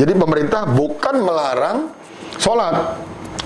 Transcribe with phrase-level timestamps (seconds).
[0.00, 1.92] Jadi pemerintah bukan melarang
[2.40, 2.96] sholat,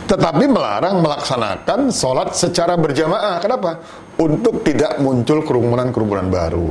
[0.06, 3.42] tetapi melarang melaksanakan sholat secara berjamaah.
[3.42, 3.83] Kenapa?
[4.15, 6.70] Untuk tidak muncul kerumunan-kerumunan baru.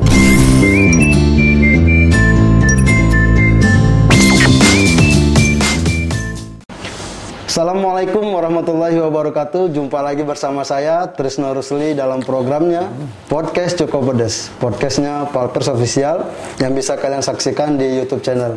[7.44, 9.68] Assalamualaikum warahmatullahi wabarakatuh.
[9.68, 12.88] Jumpa lagi bersama saya Trisno Rusli dalam programnya
[13.28, 14.48] Podcast Cukup Pedes.
[14.64, 16.32] Podcastnya Palpers Official
[16.64, 18.56] yang bisa kalian saksikan di YouTube channel.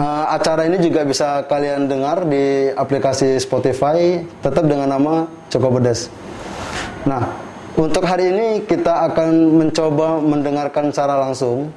[0.00, 6.08] Uh, acara ini juga bisa kalian dengar di aplikasi Spotify tetap dengan nama Cukup Pedes.
[7.04, 7.28] Nah,
[7.76, 11.68] untuk hari ini kita akan mencoba mendengarkan secara langsung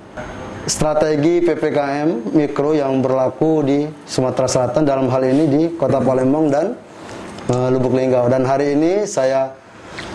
[0.63, 6.79] strategi PPKM mikro yang berlaku di Sumatera Selatan dalam hal ini di Kota Palembang dan
[7.51, 8.31] uh, Lubuk Linggau.
[8.31, 9.51] Dan hari ini saya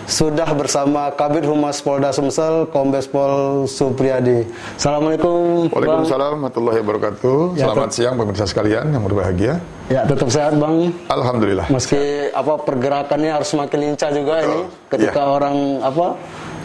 [0.09, 4.49] sudah bersama Kabit Humas Polda Sumsel, Kombes Pol Supriyadi.
[4.73, 5.69] Assalamualaikum.
[5.69, 7.37] Waalaikumsalam warahmatullahi wabarakatuh.
[7.53, 9.61] Ya, Selamat siang pemirsa sekalian yang berbahagia.
[9.85, 10.89] Ya, tetap sehat Bang.
[11.13, 11.69] Alhamdulillah.
[11.69, 14.49] Meski apa pergerakannya harus semakin lincah juga Betul.
[14.49, 15.29] ini ketika ya.
[15.29, 16.07] orang apa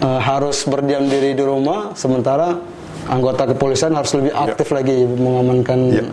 [0.00, 2.56] uh, harus berdiam diri di rumah sementara
[3.12, 4.44] anggota kepolisian harus lebih ya.
[4.48, 4.74] aktif ya.
[4.80, 6.04] lagi mengamankan ya.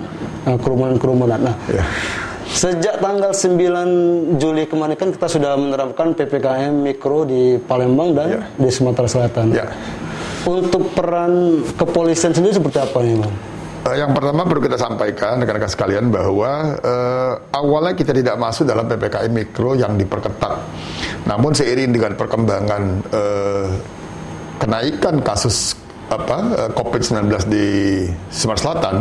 [0.51, 1.39] uh, kerumunan-kerumunan.
[1.39, 1.83] Nah, ya.
[2.51, 8.41] Sejak tanggal 9 Juli kemarin kan kita sudah menerapkan PPKM mikro di Palembang dan ya.
[8.59, 9.55] di Sumatera Selatan.
[9.55, 9.71] Ya.
[10.43, 13.33] Untuk peran kepolisian sendiri seperti apa nih, Bang?
[13.81, 18.85] Uh, yang pertama perlu kita sampaikan rekan-rekan sekalian bahwa uh, awalnya kita tidak masuk dalam
[18.85, 20.53] PPKM mikro yang diperketat.
[21.25, 23.67] Namun seiring dengan perkembangan uh,
[24.61, 25.73] kenaikan kasus
[26.11, 27.65] apa eh, COVID-19 di
[28.27, 28.95] Sumatera Selatan,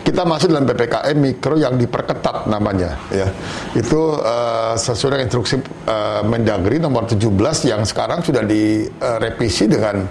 [0.00, 3.28] kita masuk dalam PPKM mikro yang diperketat namanya ya.
[3.76, 7.30] Itu uh, sesuai dengan instruksi uh, Mendagri nomor 17
[7.70, 10.02] yang sekarang sudah direvisi dengan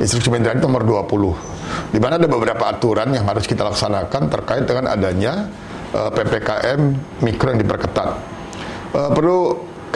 [0.00, 1.92] instruksi Mendagri nomor 20.
[1.92, 5.50] Di mana ada beberapa aturan yang harus kita laksanakan terkait dengan adanya
[5.92, 6.80] uh, PPKM
[7.20, 8.08] mikro yang diperketat.
[8.96, 9.38] Uh, perlu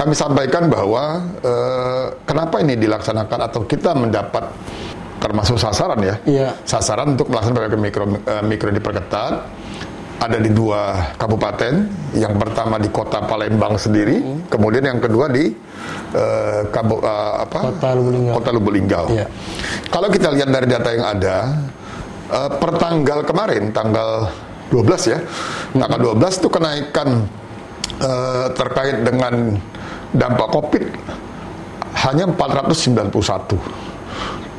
[0.01, 4.49] kami sampaikan bahwa uh, kenapa ini dilaksanakan atau kita mendapat
[5.20, 6.14] termasuk sasaran ya.
[6.25, 6.48] Iya.
[6.64, 9.32] Sasaran untuk melaksanakan PPKM mikro uh, mikro diperketat
[10.20, 11.88] ada di dua kabupaten.
[12.16, 14.53] Yang pertama di Kota Palembang sendiri, mm.
[14.53, 15.53] kemudian yang kedua di
[16.12, 17.60] uh, kabu, uh, apa?
[17.72, 18.34] Kota Lubulinggal.
[18.36, 18.50] Kota.
[19.14, 19.26] Iya.
[19.88, 21.37] Kalau kita lihat dari data yang ada,
[22.28, 24.28] uh, per tanggal kemarin, tanggal
[24.69, 25.81] 12 ya, mm.
[25.81, 27.08] tanggal 12 itu kenaikan
[28.02, 29.56] uh, terkait dengan
[30.10, 30.84] dampak COVID
[32.00, 33.60] hanya 491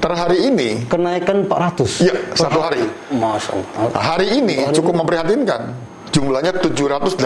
[0.01, 2.01] Per hari ini kenaikan 400.
[2.01, 2.81] Iya, satu hari.
[3.13, 4.01] Masya Allah.
[4.01, 5.77] Hari ini hari cukup memprihatinkan.
[6.09, 7.21] Jumlahnya 781.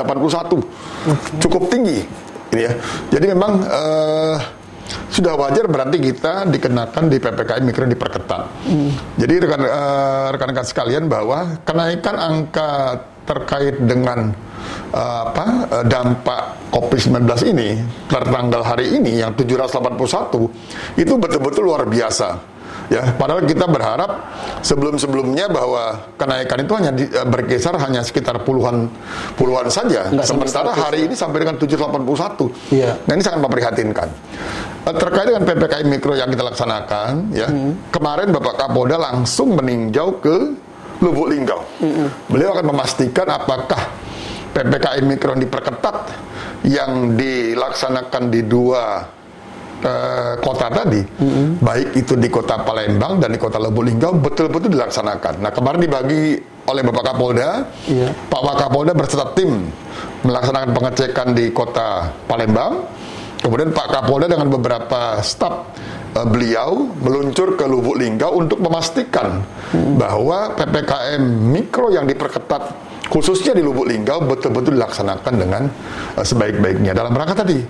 [1.40, 2.04] Cukup tinggi.
[2.52, 2.72] Ini ya.
[3.16, 4.36] Jadi memang uh,
[5.08, 8.44] sudah wajar berarti kita dikenakan di PPKM mikro diperketat.
[8.68, 8.92] Hmm.
[9.24, 14.36] Jadi rekan uh, rekan-rekan sekalian bahwa kenaikan angka terkait dengan
[14.92, 17.24] uh, apa uh, dampak COVID-19
[17.56, 17.80] ini
[18.12, 22.55] per tanggal hari ini yang 781 itu betul-betul luar biasa
[22.92, 24.12] ya padahal kita berharap
[24.62, 28.90] sebelum-sebelumnya bahwa kenaikan itu hanya di, eh, berkisar hanya sekitar puluhan
[29.38, 32.98] puluhan saja Enggak sementara hari ini sampai dengan 781 iya.
[33.06, 34.08] nah ini sangat memprihatinkan
[34.86, 37.90] eh, terkait dengan PPKM mikro yang kita laksanakan ya hmm.
[37.90, 40.36] kemarin Bapak Kapolda langsung meninjau ke
[41.02, 42.32] Lubuk Linggau hmm.
[42.32, 43.82] beliau akan memastikan apakah
[44.56, 46.16] PPKM mikro diperketat
[46.64, 49.15] yang dilaksanakan di dua
[49.84, 51.48] uh, kota tadi, mm-hmm.
[51.60, 55.44] baik itu di kota Palembang dan di kota Lubuk Linggau betul-betul dilaksanakan.
[55.44, 57.50] Nah kemarin dibagi oleh Bapak Kapolda,
[57.86, 58.10] yeah.
[58.30, 59.70] Pak Wakapolda berserta tim
[60.26, 62.86] melaksanakan pengecekan di kota Palembang.
[63.46, 65.70] Kemudian Pak Kapolda dengan beberapa staf
[66.18, 70.02] uh, beliau meluncur ke Lubuk Linggau untuk memastikan hmm.
[70.02, 71.22] bahwa PPKM
[71.54, 72.74] mikro yang diperketat
[73.06, 75.70] khususnya di Lubuk Linggau betul-betul dilaksanakan dengan
[76.18, 77.62] uh, sebaik-baiknya dalam rangka tadi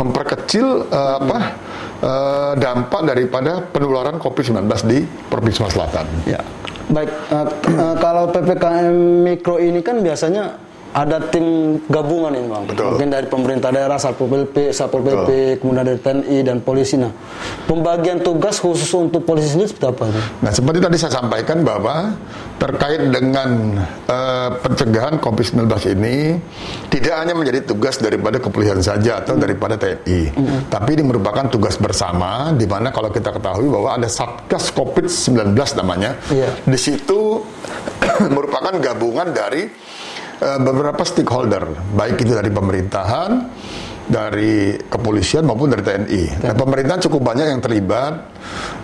[0.00, 1.38] memperkecil uh, apa
[2.00, 6.06] uh, dampak daripada penularan COVID-19 di Provinsi Selatan.
[6.24, 6.40] Ya.
[6.90, 12.86] Baik, uh, uh, kalau PPKM mikro ini kan biasanya ada tim gabungan ini bang, Betul.
[12.94, 15.28] mungkin dari pemerintah daerah, satpol pp, satpol pp,
[15.62, 16.98] kemudian dari TNI dan polisi.
[16.98, 17.14] Nah,
[17.70, 20.04] pembagian tugas khusus untuk polisi ini seperti apa?
[20.42, 22.18] Nah, seperti tadi saya sampaikan bahwa
[22.58, 23.78] terkait dengan
[24.10, 26.36] uh, pencegahan COVID-19 ini
[26.90, 29.42] tidak hanya menjadi tugas daripada kepolisian saja atau hmm.
[29.46, 30.58] daripada TNI, hmm.
[30.74, 36.18] tapi ini merupakan tugas bersama, di mana kalau kita ketahui bahwa ada Satgas COVID-19 namanya,
[36.34, 36.50] yeah.
[36.66, 37.46] di situ
[38.34, 39.70] merupakan gabungan dari
[40.40, 43.30] beberapa stakeholder, baik itu dari pemerintahan,
[44.10, 46.22] dari kepolisian maupun dari TNI.
[46.42, 48.12] Nah, pemerintah cukup banyak yang terlibat,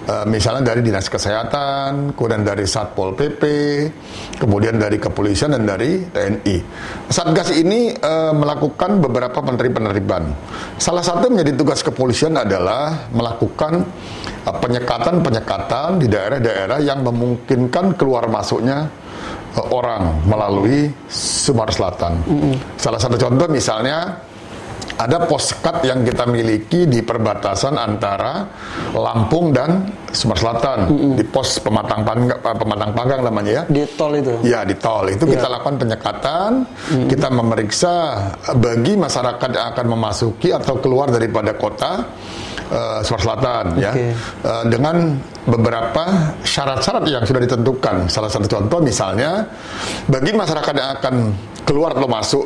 [0.07, 3.43] uh, misalnya dari dinas kesehatan, kemudian dari satpol pp,
[4.39, 6.57] kemudian dari kepolisian dan dari TNI.
[7.11, 10.31] Satgas ini uh, melakukan beberapa penertiban.
[10.79, 13.83] Salah satu menjadi tugas kepolisian adalah melakukan
[14.47, 18.87] penyekatan-penyekatan di daerah-daerah yang memungkinkan keluar masuknya
[19.73, 22.13] orang melalui Sumatera Selatan.
[22.27, 22.55] Mm -hmm.
[22.77, 24.21] Salah satu contoh misalnya
[24.97, 28.49] ada pos sekat yang kita miliki di perbatasan antara
[28.97, 31.13] Lampung dan Sumatera Selatan mm -hmm.
[31.21, 33.63] di pos pematang panggang, pematang panggang namanya ya.
[33.69, 34.33] Di tol itu.
[34.41, 35.37] Ya di tol itu yeah.
[35.37, 37.09] kita lakukan penyekatan, mm -hmm.
[37.13, 37.93] kita memeriksa
[38.57, 42.09] bagi masyarakat yang akan memasuki atau keluar daripada kota
[42.73, 43.85] uh, Sumatera Selatan okay.
[43.85, 43.93] ya
[44.49, 44.97] uh, dengan
[45.45, 48.09] beberapa syarat-syarat yang sudah ditentukan.
[48.09, 49.45] Salah satu contoh misalnya
[50.09, 51.15] bagi masyarakat yang akan
[51.69, 52.45] keluar atau masuk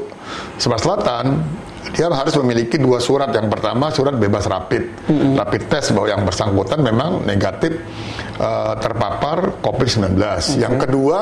[0.59, 1.25] Sumatera Selatan
[1.97, 3.33] dia harus memiliki dua surat.
[3.33, 5.33] Yang pertama surat bebas rapid, mm-hmm.
[5.41, 7.81] rapid test bahwa yang bersangkutan memang negatif
[8.39, 10.17] uh, terpapar COVID-19.
[10.17, 10.61] Okay.
[10.61, 11.19] Yang kedua,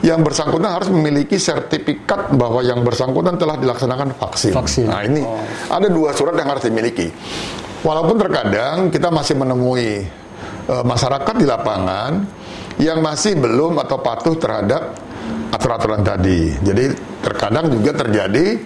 [0.00, 4.52] yang bersangkutan harus memiliki sertifikat bahwa yang bersangkutan telah dilaksanakan vaksin.
[4.56, 4.86] vaksin.
[4.88, 5.44] Nah ini oh.
[5.68, 7.12] ada dua surat yang harus dimiliki.
[7.80, 10.04] Walaupun terkadang kita masih menemui
[10.68, 12.12] uh, masyarakat di lapangan
[12.80, 14.96] yang masih belum atau patuh terhadap
[15.52, 16.56] aturan-aturan tadi.
[16.64, 16.84] Jadi
[17.20, 18.56] terkadang juga terjadi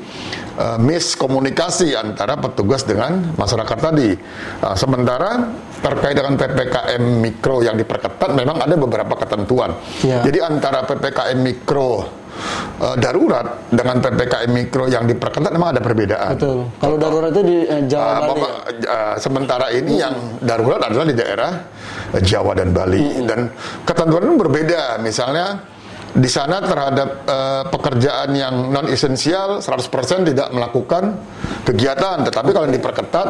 [0.59, 4.11] uh, miskomunikasi antara petugas dengan masyarakat tadi.
[4.63, 5.51] Uh, sementara
[5.85, 9.77] terkait dengan ppkm mikro yang diperketat, memang ada beberapa ketentuan.
[10.01, 10.25] Ya.
[10.25, 11.91] Jadi antara ppkm mikro
[12.81, 16.35] uh, darurat dengan ppkm mikro yang diperketat memang ada perbedaan.
[16.39, 16.59] Betul.
[16.81, 18.43] Kalau darurat itu di uh, Jawa uh, Bali.
[18.43, 20.03] Uh, sementara ini hmm.
[20.03, 21.51] yang darurat adalah di daerah
[22.15, 23.27] Jawa dan Bali hmm.
[23.27, 23.41] dan
[23.85, 24.83] ketentuan itu berbeda.
[25.03, 25.74] Misalnya
[26.15, 31.19] di sana terhadap uh, pekerjaan yang non esensial 100% tidak melakukan
[31.67, 32.23] kegiatan.
[32.23, 33.29] Tetapi kalau diperketat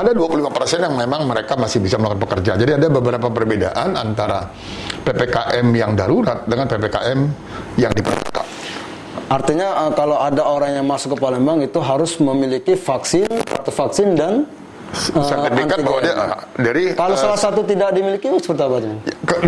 [0.00, 2.56] ada 25% yang memang mereka masih bisa melakukan pekerjaan.
[2.56, 4.48] Jadi ada beberapa perbedaan antara
[5.04, 7.20] PPKM yang darurat dengan PPKM
[7.76, 8.46] yang diperketat.
[9.28, 14.16] Artinya uh, kalau ada orang yang masuk ke Palembang itu harus memiliki vaksin atau vaksin
[14.16, 14.48] dan
[14.92, 18.76] sertifikat uh, bahwa dia uh, dari kalau uh, salah satu tidak dimiliki seperti apa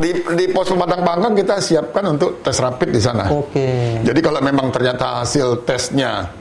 [0.00, 3.28] di, di pos pematang panggang kita siapkan untuk tes rapid di sana.
[3.28, 3.52] Oke.
[3.52, 3.84] Okay.
[4.02, 6.32] Jadi kalau memang ternyata hasil tesnya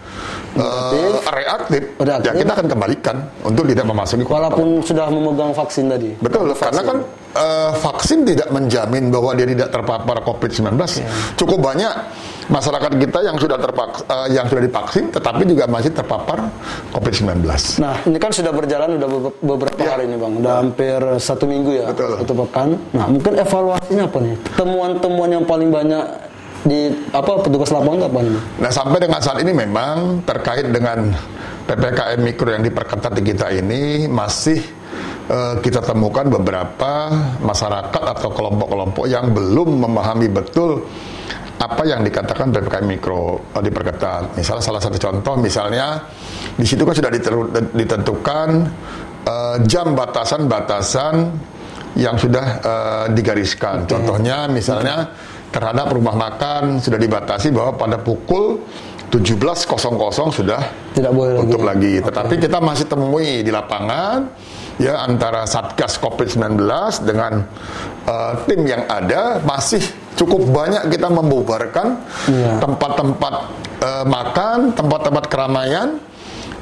[0.56, 6.10] uh, reaktif, reaktif, ya kita akan kembalikan untuk tidak memasuki Walaupun sudah memegang vaksin tadi.
[6.24, 6.64] Betul, vaksin.
[6.72, 6.98] karena kan
[7.36, 10.80] uh, vaksin tidak menjamin bahwa dia tidak terpapar COVID-19.
[10.80, 11.12] Yeah.
[11.36, 11.94] Cukup banyak
[12.52, 16.40] masyarakat kita yang sudah terpaks, uh, yang sudah divaksin tetapi juga masih terpapar
[16.92, 17.44] COVID-19.
[17.80, 19.10] Nah, ini kan sudah berjalan sudah
[19.40, 19.96] beberapa ya.
[19.96, 22.20] hari ini Bang, udah hampir satu minggu ya, Betul.
[22.24, 22.68] satu pekan.
[22.92, 24.36] Nah, mungkin evaluasinya apa nih?
[24.58, 26.04] Temuan-temuan yang paling banyak
[26.64, 28.36] di apa petugas lapangan apa nih?
[28.64, 31.12] Nah, sampai dengan saat ini memang terkait dengan
[31.64, 34.60] PPKM mikro yang diperketat di kita ini masih
[35.32, 40.84] uh, kita temukan beberapa masyarakat atau kelompok-kelompok yang belum memahami betul
[41.64, 44.36] apa yang dikatakan PPKM mikro uh, diperketat.
[44.36, 46.04] Misalnya salah satu contoh misalnya
[46.60, 47.12] di situ kan sudah
[47.72, 48.48] ditentukan
[49.24, 51.16] uh, jam batasan-batasan
[51.96, 53.88] yang sudah uh, digariskan.
[53.88, 55.08] Contohnya misalnya
[55.54, 58.60] terhadap rumah makan sudah dibatasi bahwa pada pukul
[59.12, 60.62] 17.00 sudah
[60.94, 62.00] tidak boleh tutup lagi.
[62.00, 62.08] lagi.
[62.08, 64.30] Tetapi kita masih temui di lapangan
[64.82, 66.58] ya antara Satgas Covid-19
[67.06, 67.46] dengan
[68.10, 69.84] uh, tim yang ada masih
[70.14, 72.62] cukup banyak kita membubarkan iya.
[72.62, 73.34] tempat-tempat
[73.82, 74.02] yeah.
[74.02, 75.98] uh, makan, tempat-tempat keramaian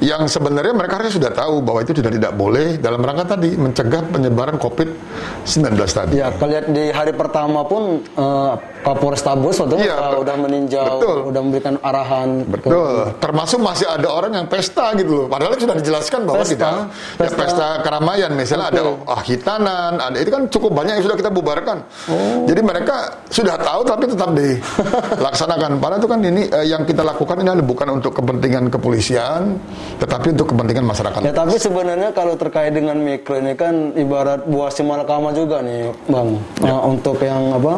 [0.02, 4.02] yang sebenarnya mereka harusnya sudah tahu bahwa itu sudah tidak boleh dalam rangka tadi mencegah
[4.10, 6.18] penyebaran COVID-19 tadi.
[6.18, 11.18] Ya, kalian di hari pertama pun uh, Kapolres Tabus waktu ya, uh, udah meninjau, betul.
[11.30, 12.42] udah memberikan arahan.
[12.50, 12.74] Betul.
[12.74, 12.82] Ke...
[13.22, 15.26] Termasuk masih ada orang yang pesta gitu loh.
[15.30, 16.74] Padahal sudah dijelaskan bahwa pesta, tidak
[17.14, 18.74] pesta, ya, pesta keramaian misalnya okay.
[18.74, 21.78] ada ah, hitanan, ada itu kan cukup banyak yang sudah kita bubarkan.
[22.10, 22.42] Oh.
[22.50, 25.70] Jadi mereka sudah tahu tapi tetap dilaksanakan.
[25.78, 29.62] Padahal itu kan ini uh, yang kita lakukan ini bukan untuk kepentingan kepolisian,
[29.98, 31.20] tetapi untuk kepentingan masyarakat.
[31.24, 36.38] Ya tapi sebenarnya kalau terkait dengan mikro ini kan ibarat buah simalakama juga nih, Bang.
[36.62, 36.78] Ya.
[36.78, 37.74] Uh, untuk yang apa?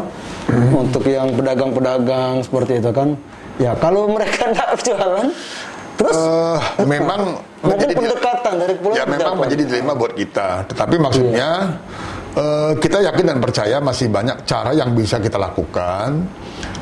[0.51, 0.83] Hmm.
[0.87, 3.19] Untuk yang pedagang-pedagang seperti itu kan.
[3.59, 5.29] Ya kalau mereka tidak jualan
[5.95, 10.67] Terus uh, memang menjadi pendekatan dari Ya memang menjadi dilema buat kita.
[10.67, 11.79] Tetapi maksudnya iya.
[12.37, 16.27] Uh, kita yakin dan percaya masih banyak cara yang bisa kita lakukan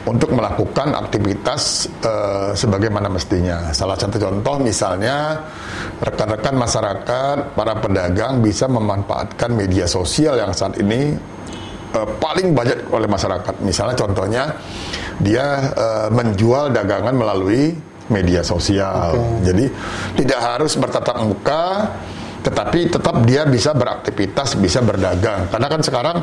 [0.02, 3.71] untuk melakukan aktivitas uh, sebagaimana mestinya.
[3.71, 5.47] Salah satu contoh misalnya
[6.02, 11.14] rekan-rekan masyarakat, para pedagang bisa memanfaatkan media sosial yang saat ini
[11.94, 13.54] uh, paling banyak oleh masyarakat.
[13.62, 14.44] Misalnya contohnya
[15.23, 17.71] dia uh, menjual dagangan melalui
[18.11, 19.14] media sosial.
[19.14, 19.54] Okay.
[19.54, 19.64] Jadi
[20.18, 21.94] tidak harus bertatap muka
[22.43, 25.47] tetapi tetap dia bisa beraktivitas, bisa berdagang.
[25.47, 26.17] Karena kan sekarang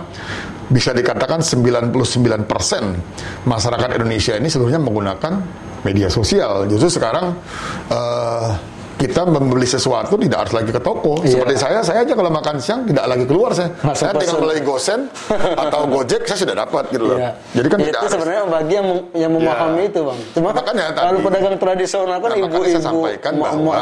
[0.67, 1.95] bisa dikatakan 99%
[3.47, 5.33] masyarakat Indonesia ini seluruhnya menggunakan
[5.87, 6.67] media sosial.
[6.67, 7.39] Justru sekarang
[7.87, 8.51] uh,
[8.99, 11.23] kita membeli sesuatu tidak harus lagi ke toko.
[11.23, 11.39] Iya.
[11.39, 13.71] Seperti saya, saya aja kalau makan siang tidak lagi keluar saya.
[13.79, 14.99] Masuk saya tinggal beli Gosen
[15.63, 17.17] atau Gojek saya sudah dapat gitu loh.
[17.17, 17.31] Iya.
[17.55, 19.89] Jadi kan ya, tidak itu sebenarnya bagi yang yang memahami ya.
[19.95, 20.19] itu, Bang.
[20.35, 23.79] Cuma Makanya, kalau pedagang tradisional kan nah, ibu-ibu saya sampaikan bahwa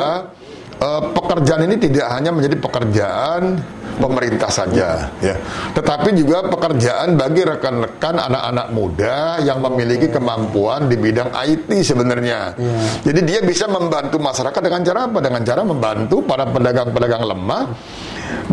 [0.81, 3.61] uh, pekerjaan ini tidak hanya menjadi pekerjaan
[3.97, 5.35] pemerintah saja ya
[5.73, 12.77] tetapi juga pekerjaan bagi rekan-rekan anak-anak muda yang memiliki kemampuan di bidang IT sebenarnya ya.
[13.01, 17.63] jadi dia bisa membantu masyarakat dengan cara apa dengan cara membantu para pedagang-pedagang lemah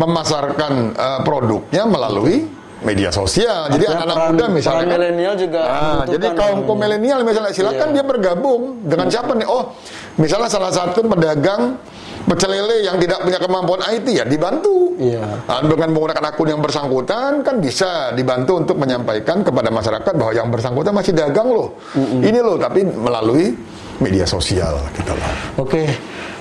[0.01, 2.47] memasarkan uh, produknya melalui
[2.83, 3.71] media sosial.
[3.73, 7.95] Jadi anak-anak muda misalnya kan, milenial juga nah, jadi kaum kaum milenial misalnya silakan yeah.
[7.97, 9.47] dia bergabung dengan siapa nih?
[9.49, 9.73] Oh,
[10.21, 11.81] misalnya salah satu pedagang
[12.25, 14.97] pecel lele yang tidak punya kemampuan IT ya dibantu.
[14.97, 15.45] Iya.
[15.45, 20.49] Nah, dengan menggunakan akun yang bersangkutan kan bisa dibantu untuk menyampaikan kepada masyarakat bahwa yang
[20.49, 21.75] bersangkutan masih dagang loh.
[21.93, 22.21] Mm -mm.
[22.25, 23.53] Ini loh tapi melalui
[23.99, 25.29] media sosial gitu loh.
[25.61, 25.87] Oke.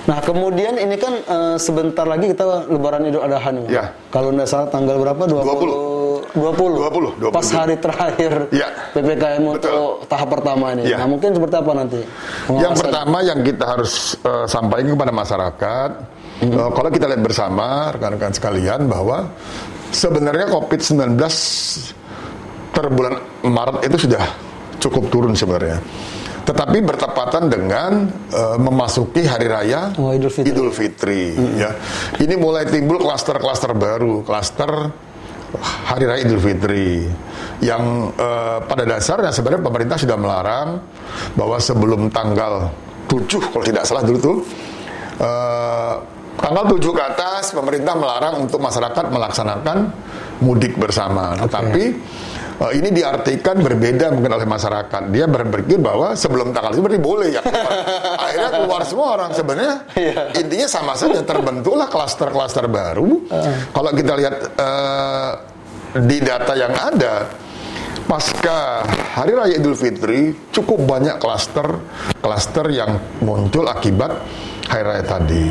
[0.04, 3.64] Nah kemudian ini kan uh, sebentar lagi kita Lebaran Idul Adha nih.
[3.72, 3.84] Ya.
[4.12, 5.22] Kalau tidak salah tanggal berapa?
[5.24, 5.40] 20.
[5.40, 5.93] 20.
[6.34, 7.22] 20.
[7.22, 7.30] 20.
[7.30, 8.68] Pas hari terakhir ya.
[8.90, 9.54] PPKM Betul.
[9.54, 10.90] untuk tahap pertama ini.
[10.90, 10.98] Ya.
[10.98, 12.00] Nah mungkin seperti apa nanti?
[12.50, 15.90] Yang pertama yang kita harus uh, sampaikan kepada masyarakat,
[16.42, 16.52] hmm.
[16.58, 19.30] uh, kalau kita lihat bersama rekan-rekan sekalian bahwa
[19.94, 21.14] sebenarnya COVID-19
[22.74, 23.14] per bulan
[23.46, 24.22] Maret itu sudah
[24.82, 25.78] cukup turun sebenarnya
[26.44, 31.56] tetapi bertepatan dengan uh, memasuki hari raya oh, Idul Fitri, Idul Fitri mm-hmm.
[31.56, 31.70] ya.
[32.20, 34.92] Ini mulai timbul klaster-klaster baru, klaster
[35.62, 37.06] hari raya Idul Fitri
[37.62, 40.68] yang uh, pada dasarnya sebenarnya pemerintah sudah melarang
[41.38, 42.70] bahwa sebelum tanggal
[43.06, 44.36] 7 kalau tidak salah dulu tuh
[45.22, 45.94] uh,
[46.40, 49.78] tanggal 7 ke atas pemerintah melarang untuk masyarakat melaksanakan
[50.42, 51.38] mudik bersama.
[51.38, 51.42] Okay.
[51.46, 51.82] Tetapi
[52.60, 55.02] uh, ini diartikan berbeda mungkin oleh masyarakat.
[55.10, 57.42] Dia berpikir bahwa sebelum tanggal itu berarti boleh ya.
[58.24, 59.30] Akhirnya keluar semua orang.
[59.34, 60.40] Sebenarnya yeah.
[60.40, 63.24] intinya sama saja terbentuklah klaster-klaster baru.
[63.30, 63.54] Uh.
[63.70, 65.30] Kalau kita lihat uh,
[65.94, 67.30] di data yang ada
[68.04, 68.84] pasca
[69.16, 71.80] Hari Raya Idul Fitri cukup banyak klaster
[72.20, 74.12] klaster yang muncul akibat
[74.64, 75.46] Hari Raya tadi.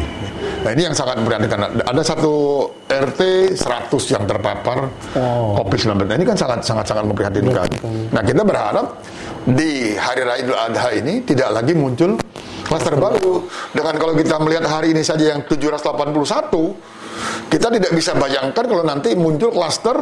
[0.64, 1.86] Nah ini yang sangat memprihatinkan.
[1.86, 3.22] Ada satu RT
[3.60, 4.88] 100 yang terpapar
[5.20, 5.60] oh.
[5.60, 6.08] COVID-19.
[6.08, 7.68] Nah, ini kan sangat sangat sangat memprihatinkan.
[8.10, 9.04] Nah kita berharap
[9.44, 12.16] di Hari Raya Idul Adha ini tidak lagi muncul
[12.64, 13.44] klaster baru.
[13.76, 19.14] Dengan kalau kita melihat hari ini saja yang 781, kita tidak bisa bayangkan kalau nanti
[19.14, 19.96] muncul klaster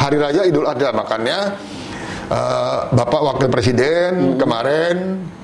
[0.00, 0.90] Hari Raya Idul Adha.
[0.96, 1.60] Makanya
[2.30, 4.36] uh, Bapak Wakil Presiden hmm.
[4.38, 4.96] kemarin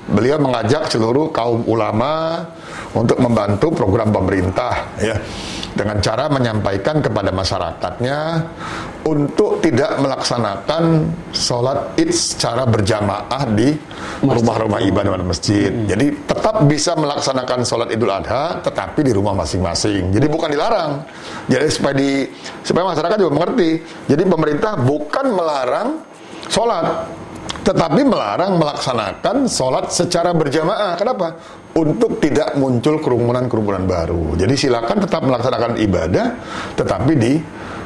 [0.06, 2.46] beliau mengajak seluruh kaum ulama
[2.94, 5.18] untuk membantu program pemerintah ya
[5.76, 8.48] dengan cara menyampaikan kepada masyarakatnya
[9.04, 13.76] untuk tidak melaksanakan sholat id secara berjamaah di
[14.24, 15.68] rumah-rumah ibadah dan masjid.
[15.68, 15.84] Hmm.
[15.84, 20.16] Jadi tetap bisa melaksanakan sholat idul adha, tetapi di rumah masing-masing.
[20.16, 21.04] Jadi bukan dilarang.
[21.44, 22.24] Jadi supaya di
[22.64, 23.70] supaya masyarakat juga mengerti.
[24.08, 25.88] Jadi pemerintah bukan melarang
[26.48, 27.06] sholat,
[27.62, 30.94] tetapi melarang melaksanakan sholat secara berjamaah.
[30.94, 31.36] Kenapa?
[31.76, 34.32] untuk tidak muncul kerumunan-kerumunan baru.
[34.40, 36.26] Jadi silakan tetap melaksanakan ibadah,
[36.72, 37.32] tetapi di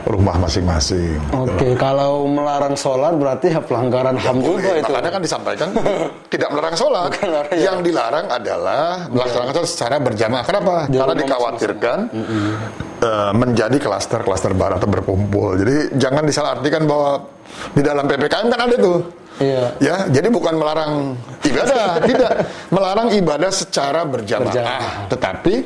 [0.06, 1.18] rumah masing-masing.
[1.34, 4.88] Oke, okay, kalau melarang sholat berarti ya pelanggaran HAM juga itu.
[4.88, 5.68] Makanya kan disampaikan
[6.32, 7.10] tidak melarang sholat.
[7.12, 7.74] Bukan, ya.
[7.74, 10.44] Yang dilarang adalah melaksanakan sholat secara berjamaah.
[10.46, 10.74] Kenapa?
[10.88, 12.50] Di Karena dikhawatirkan mm -hmm.
[13.04, 15.60] uh, menjadi klaster-klaster baru atau berkumpul.
[15.60, 17.39] Jadi jangan disalahartikan bahwa
[17.74, 19.72] di dalam PPKM kan ada tuh Iya.
[19.80, 22.44] Ya, jadi bukan melarang ibadah, tidak.
[22.68, 24.92] Melarang ibadah secara berjamaah, berjamaah.
[25.08, 25.64] tetapi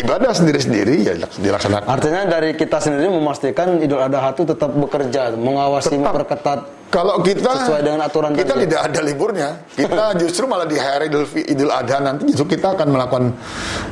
[0.00, 1.84] ibadah sendiri-sendiri ya dilaksanakan.
[1.84, 6.16] Artinya dari kita sendiri memastikan Idul Adha itu tetap bekerja, mengawasi, tetap.
[6.16, 8.66] memperketat kalau kita sesuai dengan aturan kita tadi.
[8.66, 9.50] tidak ada liburnya.
[9.78, 13.24] Kita justru malah di hari Idul, Idul Adha nanti justru kita akan melakukan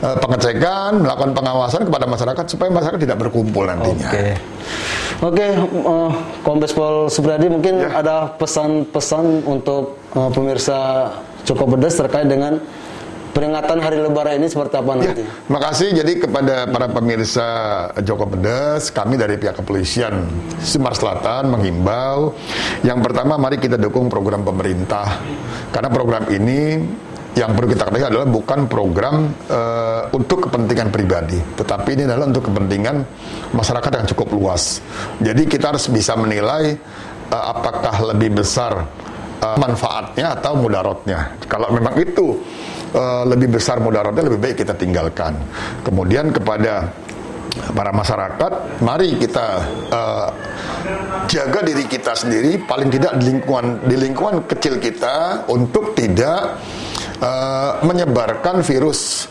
[0.02, 4.10] uh, pengecekan, melakukan pengawasan kepada masyarakat supaya masyarakat tidak berkumpul nantinya.
[4.10, 4.18] Oke.
[4.18, 4.32] Okay.
[5.18, 5.50] Oke, okay,
[5.82, 6.10] uh,
[6.46, 8.02] Kombes Pol Supriyadi mungkin ya.
[8.02, 11.10] ada pesan-pesan untuk uh, pemirsa
[11.42, 12.60] Cukup Pedas terkait dengan
[13.32, 15.22] peringatan hari lebaran ini seperti apa nanti?
[15.22, 17.48] Ya, makasih jadi kepada para pemirsa
[18.02, 20.28] Joko Pedas, kami dari pihak kepolisian
[20.60, 22.34] Semar Selatan menghimbau
[22.82, 25.20] yang pertama mari kita dukung program pemerintah
[25.74, 26.80] karena program ini
[27.38, 32.50] yang perlu kita ketahui adalah bukan program uh, untuk kepentingan pribadi, tetapi ini adalah untuk
[32.50, 33.06] kepentingan
[33.54, 34.82] masyarakat yang cukup luas.
[35.22, 36.74] Jadi kita harus bisa menilai
[37.30, 38.90] uh, apakah lebih besar
[39.38, 41.38] uh, manfaatnya atau mudaratnya.
[41.46, 42.42] Kalau memang itu
[42.94, 45.36] uh, lebih besar mudaratnya lebih baik kita tinggalkan.
[45.82, 46.92] Kemudian kepada
[47.74, 49.46] para masyarakat, mari kita
[49.90, 50.28] uh,
[51.26, 56.60] jaga diri kita sendiri, paling tidak di lingkungan di lingkungan kecil kita untuk tidak
[57.18, 59.26] uh, menyebarkan virus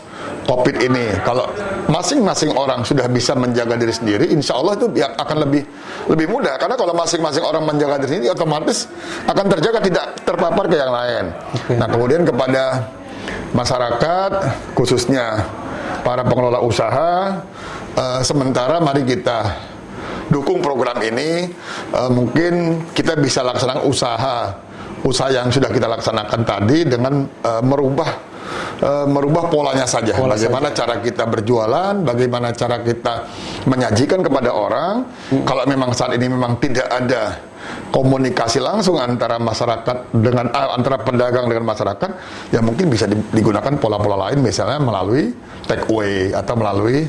[0.48, 1.12] COVID ini.
[1.24, 1.44] Kalau
[1.92, 5.62] masing-masing orang sudah bisa menjaga diri sendiri, insya Allah itu akan lebih
[6.08, 6.56] lebih mudah.
[6.56, 8.88] Karena kalau masing-masing orang menjaga diri sendiri, otomatis
[9.28, 11.24] akan terjaga tidak terpapar ke yang lain.
[11.32, 11.76] Okay.
[11.76, 12.80] Nah kemudian kepada
[13.52, 14.30] masyarakat,
[14.76, 15.44] khususnya
[16.04, 17.42] para pengelola usaha,
[17.96, 19.58] uh, sementara mari kita
[20.28, 21.50] dukung program ini.
[21.92, 24.38] Uh, mungkin kita bisa laksanakan usaha
[25.06, 28.10] usaha yang sudah kita laksanakan tadi dengan uh, merubah
[28.82, 30.14] uh, merubah polanya saja.
[30.14, 30.78] Pola bagaimana saja.
[30.84, 33.14] cara kita berjualan, bagaimana cara kita
[33.68, 35.06] menyajikan kepada orang.
[35.30, 35.44] Hmm.
[35.46, 37.47] Kalau memang saat ini memang tidak ada
[37.88, 42.10] komunikasi langsung antara masyarakat dengan uh, antara pedagang dengan masyarakat,
[42.52, 45.32] ya mungkin bisa digunakan pola-pola lain misalnya melalui
[45.64, 47.08] take away atau melalui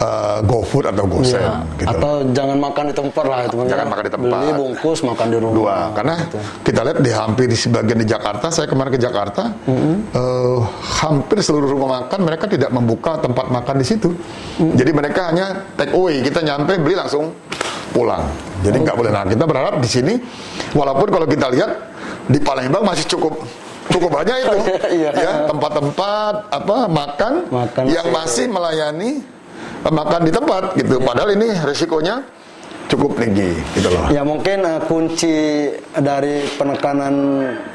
[0.00, 1.96] uh, GoFood atau GoSend ya, gitu.
[1.96, 4.28] Atau jangan makan di tempat lah itu Jangan makan di tempat.
[4.30, 5.56] Beli bungkus makan di rumah.
[5.56, 6.38] Dua, karena gitu.
[6.64, 9.96] kita lihat di hampir di sebagian di Jakarta, saya kemarin ke Jakarta, mm -hmm.
[10.14, 10.58] uh,
[11.02, 14.10] hampir seluruh rumah makan mereka tidak membuka tempat makan di situ.
[14.12, 14.74] Mm -hmm.
[14.76, 15.46] Jadi mereka hanya
[15.78, 17.32] take away, kita nyampe beli langsung
[17.96, 18.28] pulang.
[18.60, 19.08] Jadi nggak boleh.
[19.08, 20.14] Nah kita berharap di sini,
[20.76, 21.70] walaupun kalau kita lihat
[22.28, 23.40] di Palembang masih cukup
[23.86, 24.56] cukup banyak itu
[24.98, 25.10] iya.
[25.14, 29.24] ya tempat-tempat apa makan, makan yang masih melayani
[29.88, 31.00] makan di tempat gitu.
[31.00, 32.20] Padahal ini resikonya
[32.90, 34.10] cukup tinggi gitu loh.
[34.10, 37.14] Ya mungkin uh, kunci dari penekanan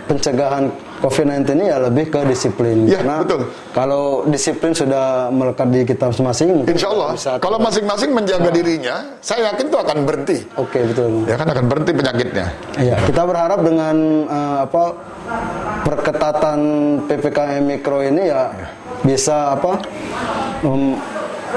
[0.07, 2.85] pencegahan COVID-19 ini ya lebih ke disiplin.
[2.85, 3.41] Ya, Karena betul.
[3.73, 6.69] Kalau disiplin sudah melekat di kita masing-masing.
[6.69, 7.11] Insya Allah.
[7.41, 8.53] Kalau masing-masing menjaga nah.
[8.53, 10.37] dirinya, saya yakin itu akan berhenti.
[10.61, 11.25] Oke, okay, betul.
[11.25, 12.47] Ya kan akan berhenti penyakitnya.
[12.77, 13.95] Iya, kita berharap dengan
[14.29, 14.83] uh, apa
[15.89, 16.59] perketatan
[17.09, 18.67] PPKM mikro ini ya, ya.
[19.01, 19.81] bisa apa
[20.61, 20.93] um,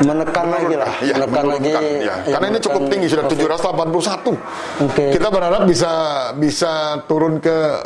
[0.03, 1.71] menekan lagi lah, ya, menekan lagi.
[1.71, 1.81] Ya.
[2.03, 4.91] Ya, Karena ini cukup tinggi sudah 781.
[4.91, 5.09] Okay.
[5.15, 5.93] Kita berharap bisa
[6.35, 7.79] bisa turun ke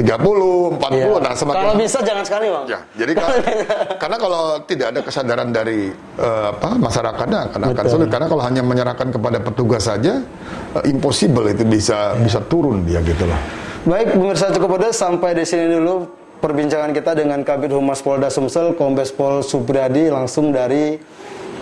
[0.00, 1.06] 30, 40, ya.
[1.20, 2.64] nah semakin Kalau bisa jangan sekali, Bang.
[2.64, 3.36] Ya, jadi kalau,
[4.02, 8.62] karena kalau tidak ada kesadaran dari uh, apa masyarakatnya akan akan sulit karena kalau hanya
[8.64, 10.24] menyerahkan kepada petugas saja
[10.72, 12.22] uh, impossible itu bisa ya.
[12.24, 13.40] bisa turun dia gitu loh.
[13.84, 16.04] Baik, pemirsa cukup pedas sampai di sini dulu
[16.40, 20.96] perbincangan kita dengan Kabit Humas Polda Sumsel Kombes Pol Supriyadi langsung dari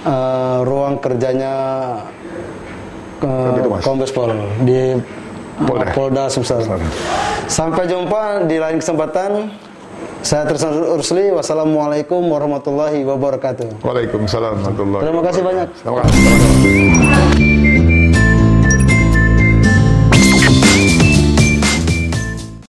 [0.06, 1.54] uh, ruang kerjanya
[3.22, 4.30] uh, Kombes Pol
[4.62, 4.94] di
[5.66, 6.62] Polda, Polda Sumsel.
[7.50, 9.50] Sampai jumpa di lain kesempatan.
[10.22, 11.30] Saya Tristan Ursli.
[11.34, 13.82] Wassalamualaikum warahmatullahi wabarakatuh.
[13.82, 15.02] Waalaikumsalam warahmatullahi.
[15.06, 15.68] Terima kasih banyak.
[15.82, 17.57] Terima kasih.